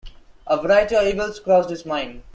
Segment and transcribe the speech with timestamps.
[0.47, 2.23] A variety of evils crossed his mind.